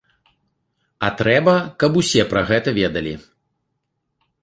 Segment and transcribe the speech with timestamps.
[1.09, 1.55] А трэба,
[1.85, 3.15] каб усе пра гэта ведалі.